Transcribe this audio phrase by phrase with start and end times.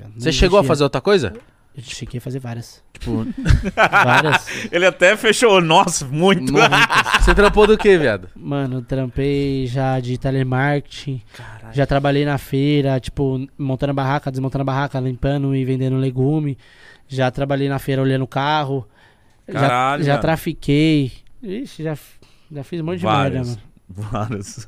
[0.00, 1.32] Não Você chegou a fazer outra coisa?
[1.74, 2.82] Eu cheguei a fazer várias.
[2.92, 3.26] Tipo,
[3.74, 4.46] Várias.
[4.70, 5.60] Ele até fechou.
[5.60, 6.52] Nossa, muito.
[7.18, 8.28] você trampou do que, viado?
[8.36, 11.22] Mano, eu trampei já de telemarketing.
[11.72, 16.58] Já trabalhei na feira, tipo, montando barraca, desmontando barraca, limpando e vendendo legume.
[17.08, 18.86] Já trabalhei na feira olhando carro.
[19.48, 20.20] Já- Caralho, já, mano.
[20.22, 21.10] trafiquei.
[21.42, 21.96] Ixi, já,
[22.52, 23.48] já fiz um monte de merda, Várias.
[23.48, 23.62] mano.
[23.88, 24.66] Vários.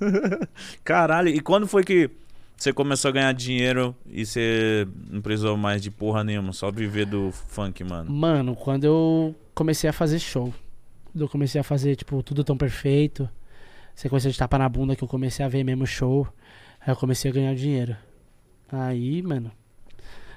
[0.83, 2.11] Caralho, e quando foi que
[2.57, 7.07] você começou a ganhar dinheiro e você não precisou mais de porra nenhuma, só viver
[7.07, 8.11] do funk, mano?
[8.11, 10.53] Mano, quando eu comecei a fazer show.
[11.15, 13.29] Eu comecei a fazer, tipo, tudo tão perfeito.
[13.95, 16.27] Sequência de tapa na bunda que eu comecei a ver mesmo show.
[16.81, 17.97] Aí eu comecei a ganhar dinheiro.
[18.71, 19.53] Aí, mano.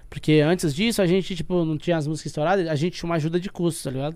[0.10, 3.16] Porque antes disso, a gente, tipo, não tinha as músicas estouradas, a gente tinha uma
[3.16, 4.16] ajuda de custo, tá ligado?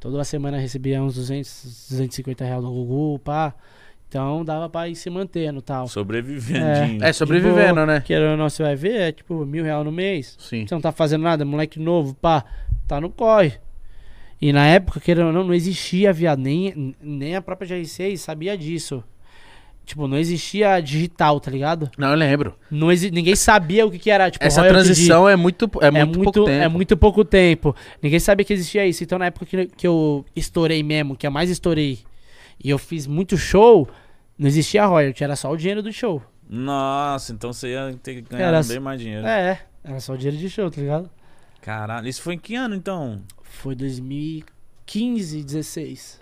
[0.00, 3.54] Toda semana recebia uns 200, 250 reais do Gugu, pá.
[4.14, 5.88] Então dava pra ir se mantendo e tal.
[5.88, 7.02] Sobrevivendinho.
[7.02, 8.00] É, sobrevivendo, né?
[8.00, 10.36] Que ou não, você vai ver, é tipo mil reais no mês.
[10.38, 10.64] Sim.
[10.64, 12.44] Você não tá fazendo nada, moleque novo, pá,
[12.86, 13.54] tá no corre.
[14.40, 18.56] E na época, querendo ou não, não existia, viado, nem, nem a própria GR6 sabia
[18.56, 19.02] disso.
[19.84, 21.90] Tipo, não existia digital, tá ligado?
[21.98, 22.54] Não, eu lembro.
[22.70, 23.10] Não exi...
[23.10, 26.04] Ninguém sabia o que, que era, tipo, Essa de- transição é muito, é muito, é
[26.04, 26.62] muito, pouco tempo.
[26.64, 27.76] é muito pouco tempo.
[28.00, 29.02] Ninguém sabia que existia isso.
[29.02, 31.98] Então, na época que, que eu estourei mesmo, que eu mais estourei,
[32.62, 33.86] e eu fiz muito show,
[34.38, 36.22] não existia royalty, era só o dinheiro do show.
[36.48, 39.26] Nossa, então você ia ter que ganhar Era- bem mais dinheiro.
[39.26, 41.10] É, era só o dinheiro de show, tá ligado?
[41.60, 43.22] Caralho, isso foi em que ano então?
[43.42, 46.20] Foi 2015, 16.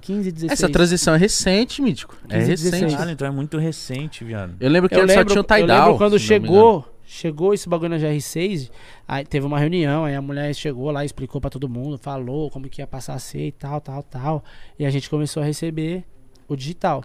[0.00, 0.52] 15, 16.
[0.52, 2.16] Essa transição é recente, Mítico.
[2.28, 2.70] É 15, recente.
[2.70, 2.92] 16.
[2.94, 4.56] Caralho, então é muito recente, viado.
[4.58, 6.46] Eu lembro que Eu ele só lembro, tinha o eu lembro quando se não me
[6.48, 8.70] chegou, chegou esse bagulho na GR6,
[9.06, 12.68] aí teve uma reunião, aí a mulher chegou lá, explicou pra todo mundo, falou como
[12.68, 14.44] que ia passar a ser e tal, tal, tal.
[14.76, 16.04] E a gente começou a receber
[16.48, 17.04] o digital.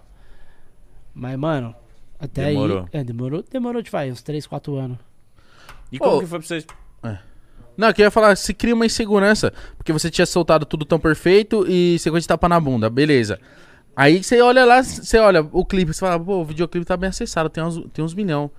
[1.20, 1.74] Mas, mano,
[2.20, 2.82] até Demorou.
[2.94, 3.00] aí.
[3.00, 5.00] É, demorou, demorou de faz uns 3, 4 anos.
[5.92, 6.66] E como Ô, que foi pra vocês?
[7.76, 11.64] Não, eu queria falar, se cria uma insegurança, porque você tinha soltado tudo tão perfeito
[11.70, 13.40] e sequência de tapa na bunda, beleza.
[13.96, 17.10] Aí você olha lá, você olha o clipe, você fala, pô, o videoclipe tá bem
[17.10, 18.50] acessado, tem uns, tem uns milhão.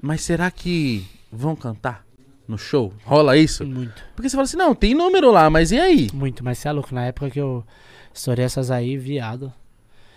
[0.00, 2.04] Mas será que vão cantar
[2.46, 2.92] no show?
[3.04, 3.66] Rola isso?
[3.66, 6.08] Muito, Porque você fala assim, não, tem número lá, mas e aí?
[6.14, 6.44] muito.
[6.44, 7.64] Mas você é louco, na época que eu
[8.14, 9.52] estourei essas aí, viado.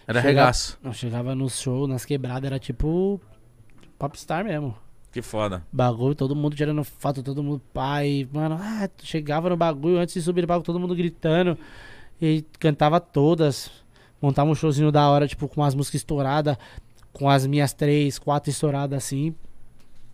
[0.09, 0.75] Era regaço.
[0.83, 3.21] Eu chegava no show, nas quebradas, era tipo
[3.99, 4.75] popstar mesmo.
[5.11, 5.63] Que foda.
[5.71, 8.27] Bagulho, todo mundo tirando foto, todo mundo pai.
[8.33, 11.55] Mano, ah, chegava no bagulho, antes de subir no bagulho, todo mundo gritando.
[12.19, 13.69] E cantava todas.
[14.19, 16.57] Montava um showzinho da hora, tipo, com as músicas estouradas.
[17.13, 19.35] Com as minhas três, quatro estouradas assim.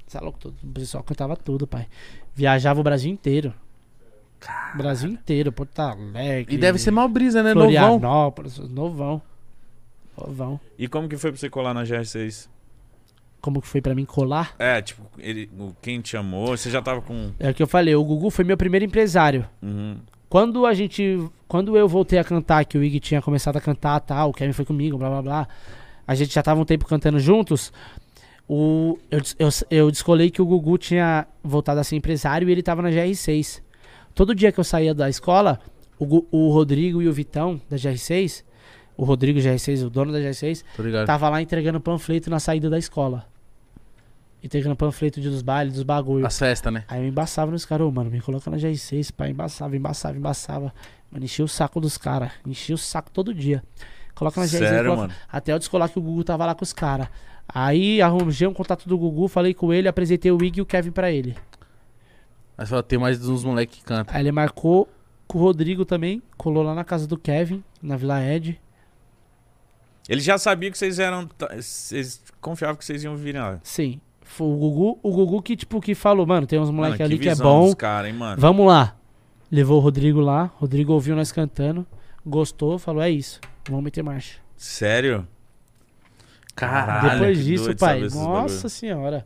[0.05, 1.87] Você é louco, todo, o pessoal cantava tudo, pai.
[2.33, 3.53] Viajava o Brasil inteiro.
[4.75, 6.53] Brasil inteiro, Porto Alegre.
[6.53, 7.53] E deve ser mal brisa, né?
[7.53, 8.69] Florianópolis, novão.
[8.73, 9.34] Novão.
[10.77, 12.47] E como que foi pra você colar na GR6?
[13.41, 14.55] Como que foi pra mim colar?
[14.57, 15.49] É, tipo, ele,
[15.81, 16.57] quem te chamou?
[16.57, 17.31] Você já tava com.
[17.39, 19.47] É o que eu falei, o Gugu foi meu primeiro empresário.
[19.61, 19.97] Uhum.
[20.27, 21.29] Quando a gente.
[21.47, 24.51] Quando eu voltei a cantar, que o Ig tinha começado a cantar tal, o Kevin
[24.51, 25.47] foi comigo, blá blá blá.
[26.07, 27.71] A gente já tava um tempo cantando juntos.
[28.47, 32.61] O, eu, eu, eu descolei que o Gugu tinha voltado a ser empresário e ele
[32.61, 33.61] tava na GR6.
[34.13, 35.59] Todo dia que eu saía da escola,
[35.99, 38.43] o, o Rodrigo e o Vitão da GR6,
[38.97, 41.05] o Rodrigo GR6, o dono da GR6, Tô ligado.
[41.05, 43.25] tava lá entregando panfleto na saída da escola.
[44.43, 46.25] Entregando panfleto de dos bailes, dos bagulho.
[46.25, 46.83] As festas, né?
[46.87, 50.73] Aí eu embaçava nos caras, ô, mano, me coloca na GR6, pai, embaçava, embaçava, embaçava.
[51.11, 53.63] Mano, enchia o saco dos caras, enchia o saco todo dia.
[54.13, 55.13] Coloca na GR6, Sério, coloca- mano?
[55.31, 57.07] até eu descolar que o Gugu tava lá com os caras.
[57.49, 60.91] Aí arrumei um contato do Gugu, falei com ele, apresentei o Ig e o Kevin
[60.91, 61.35] pra ele.
[62.57, 64.15] Aí só tem mais uns moleques que cantam.
[64.15, 64.87] Aí ele marcou
[65.27, 68.59] com o Rodrigo também, colou lá na casa do Kevin, na Vila Ed.
[70.07, 71.27] Ele já sabia que vocês eram.
[71.55, 73.59] Vocês confiavam que vocês iam virar.
[73.63, 73.99] Sim.
[74.21, 77.29] Foi o Gugu, o Gugu que, tipo, que falou, mano, tem uns moleques ali que
[77.29, 77.65] é bom.
[77.65, 78.39] dos cara, hein, mano?
[78.41, 78.95] Vamos lá.
[79.51, 81.85] Levou o Rodrigo lá, Rodrigo ouviu nós cantando,
[82.25, 83.39] gostou, falou, é isso,
[83.69, 84.39] vamos meter marcha.
[84.57, 85.27] Sério?
[86.55, 87.11] Caralho.
[87.11, 89.25] Depois disso, pai, nossa senhora.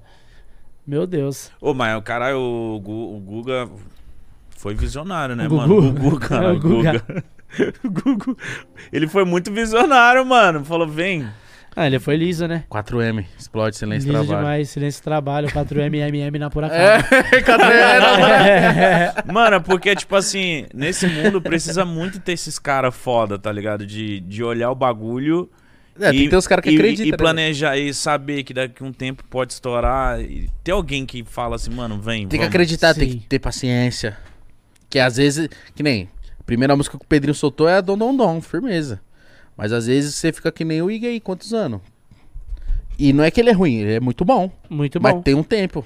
[0.85, 1.51] Meu Deus.
[1.61, 3.69] Ô, mas o caralho, o, Gu- o Guga
[4.49, 5.75] foi visionário, né, O mano?
[5.93, 6.07] Gugu?
[6.07, 6.91] O Guga, É, o o Guga.
[6.99, 7.23] Guga.
[7.83, 8.37] o Gugu.
[8.91, 10.63] Ele foi muito visionário, mano.
[10.63, 11.27] Falou, vem.
[11.75, 12.65] Ah, ele foi liso, né?
[12.69, 14.45] 4M, explode, silêncio liso trabalho.
[14.45, 17.63] demais, silêncio trabalho, 4MMM na pura É, cara.
[19.23, 19.31] 4M.
[19.31, 23.85] Mano, porque, tipo assim, nesse mundo precisa muito ter esses caras foda, tá ligado?
[23.85, 25.49] De, de olhar o bagulho
[25.99, 27.05] É, tem que ter os caras que e, acreditam.
[27.05, 27.17] E né?
[27.17, 30.19] planejar e saber que daqui a um tempo pode estourar.
[30.19, 32.27] E ter alguém que fala assim, mano, vem.
[32.27, 32.49] Tem que vamos.
[32.49, 33.19] acreditar, tem Sim.
[33.19, 34.17] que ter paciência.
[34.89, 36.09] Que às vezes, que nem,
[36.49, 38.99] primeira música que o Pedrinho soltou é a Dom Dom Dom, firmeza.
[39.55, 41.79] Mas às vezes você fica que nem o Iggy aí, quantos anos?
[42.97, 44.51] E não é que ele é ruim, ele é muito bom.
[44.69, 45.21] Muito mas bom.
[45.21, 45.85] tem um tempo.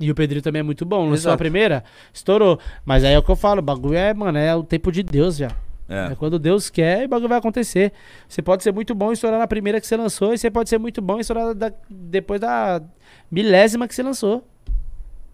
[0.00, 1.00] E o Pedrinho também é muito bom.
[1.02, 1.34] Lançou Exato.
[1.34, 2.58] a primeira, estourou.
[2.84, 5.02] Mas aí é o que eu falo, o bagulho é, mano, é o tempo de
[5.02, 5.50] Deus, já.
[5.88, 6.12] É.
[6.12, 6.14] É.
[6.14, 7.92] quando Deus quer e o bagulho vai acontecer.
[8.28, 10.68] Você pode ser muito bom e estourar na primeira que você lançou, e você pode
[10.70, 12.80] ser muito bom e estourar da- depois da
[13.30, 14.46] milésima que você lançou.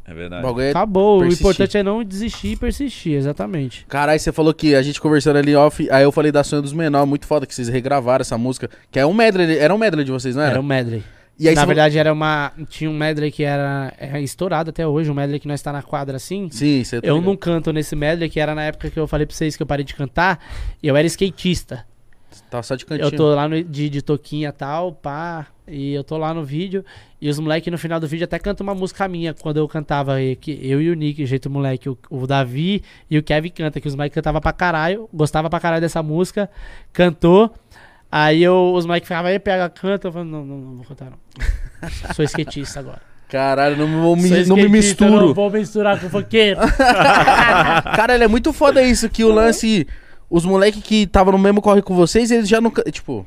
[0.07, 0.61] É verdade.
[0.61, 1.21] é Acabou.
[1.21, 1.47] persistir.
[1.47, 3.85] O importante é não desistir e persistir, exatamente.
[3.89, 6.73] Caralho, você falou que a gente conversando ali off, aí eu falei da Sonho dos
[6.73, 10.05] Menores, muito foda que vocês regravaram essa música, que é um medley, era um medley
[10.05, 10.53] de vocês, não era?
[10.53, 11.03] Era um medley.
[11.39, 12.53] E aí na verdade, era uma.
[12.69, 15.83] Tinha um medley que era é, estourado até hoje, um medley que nós tá na
[15.83, 16.49] quadra assim.
[16.49, 16.53] falou...
[16.53, 17.27] Sim, você tá Eu ligado.
[17.29, 19.67] não canto nesse medley, que era na época que eu falei pra vocês que eu
[19.67, 20.41] parei de cantar.
[20.83, 21.85] E eu era skatista.
[22.51, 23.07] Tava só de cantinho.
[23.07, 25.47] Eu tô lá no, de, de toquinha e tal, pá.
[25.67, 26.85] E eu tô lá no vídeo.
[27.21, 30.17] E os moleques no final do vídeo até cantam uma música minha quando eu cantava.
[30.41, 31.89] que Eu e o Nick, jeito moleque.
[31.89, 35.09] O, o Davi e o Kevin canta, que os moleques cantavam pra caralho.
[35.13, 36.49] Gostava pra caralho dessa música.
[36.93, 37.53] Cantou.
[38.13, 40.09] Aí eu, os moleques falavam, aí pega, canta.
[40.09, 41.19] Eu falei, não, não, não vou cantar não.
[42.15, 43.01] Sou skatista agora.
[43.29, 45.35] Caralho, não, vou me- não me skatista, Não misturo.
[45.35, 46.61] vou misturar com funkeiro.
[47.97, 49.87] Caralho, é muito foda isso, que o lance...
[50.29, 52.71] Os moleques que tava no mesmo corre com vocês, eles já não...
[52.91, 53.27] Tipo,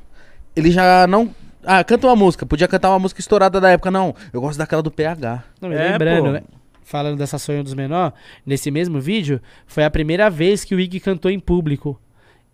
[0.56, 1.34] eles já não...
[1.64, 2.46] Ah, canta uma música.
[2.46, 3.92] Podia cantar uma música estourada da época.
[3.92, 5.44] Não, eu gosto daquela do PH.
[5.62, 6.32] Não, É, lembrando, pô.
[6.32, 6.42] né?
[6.84, 8.14] Falando dessa sonho dos menor,
[8.46, 12.00] nesse mesmo vídeo, foi a primeira vez que o Ig cantou em público.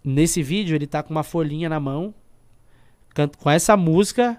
[0.04, 2.14] Nesse vídeo, ele tá com uma folhinha na mão,
[3.14, 4.38] canta, com essa música,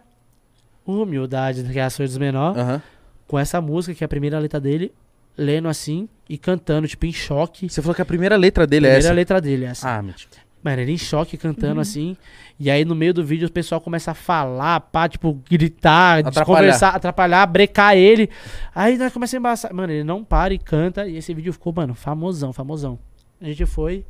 [0.86, 2.82] humildade, que é a sonho dos menor, Aham.
[3.26, 4.92] com essa música, que é a primeira letra dele,
[5.36, 7.68] lendo assim e cantando, tipo, em choque.
[7.68, 9.14] Você falou que a primeira letra dele é primeira essa.
[9.14, 9.96] letra dele, é essa.
[9.98, 10.30] Ah, mentira.
[10.62, 12.16] Mano, ele em choque cantando assim.
[12.58, 16.44] E aí no meio do vídeo o pessoal começa a falar, pá, tipo, gritar, Atrapalhar.
[16.44, 18.28] conversar, atrapalhar, brecar ele.
[18.74, 19.72] Aí nós começamos a embaçar.
[19.74, 21.06] Mano, ele não para e canta.
[21.06, 22.98] E esse vídeo ficou, mano, famosão, famosão.
[23.40, 24.04] A gente foi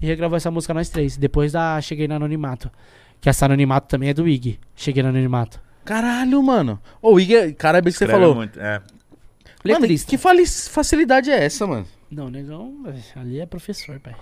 [0.00, 1.16] e regravou essa música nós três.
[1.16, 2.70] Depois da Cheguei no Anonimato.
[3.20, 4.60] Que essa Anonimato também é do Ig.
[4.76, 5.60] Cheguei no Anonimato.
[5.84, 6.78] Caralho, mano.
[7.02, 8.36] Ô, o Igor, cara, é bem que você falou.
[8.36, 8.80] muito, é.
[9.64, 10.08] Mano, Letrista.
[10.10, 11.86] que fali- facilidade é essa, mano?
[12.10, 12.84] Não, negão,
[13.16, 14.14] ali é professor, pai.